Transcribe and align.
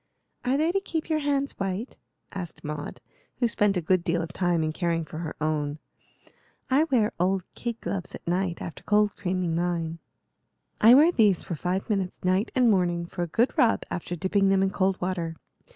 "Are 0.43 0.57
they 0.57 0.71
to 0.71 0.79
keep 0.79 1.11
your 1.11 1.19
hands 1.19 1.51
white?" 1.59 1.95
asked 2.31 2.63
Maud, 2.63 3.01
who 3.37 3.47
spent 3.47 3.77
a 3.77 3.81
good 3.83 4.03
deal 4.03 4.23
of 4.23 4.33
time 4.33 4.63
in 4.63 4.73
caring 4.73 5.05
for 5.05 5.19
her 5.19 5.35
own. 5.39 5.77
"I 6.71 6.85
wear 6.85 7.11
old 7.19 7.43
kid 7.53 7.79
gloves 7.81 8.15
at 8.15 8.27
night 8.27 8.63
after 8.63 8.81
cold 8.83 9.15
creaming 9.15 9.53
mine." 9.55 9.99
"I 10.81 10.95
wear 10.95 11.11
these 11.11 11.43
for 11.43 11.53
five 11.53 11.87
minutes 11.87 12.23
night 12.23 12.49
and 12.55 12.67
morning, 12.71 13.05
for 13.05 13.21
a 13.21 13.27
good 13.27 13.55
rub, 13.59 13.83
after 13.91 14.15
dipping 14.15 14.49
them 14.49 14.63
in 14.63 14.71
cold 14.71 14.99
water. 14.99 15.35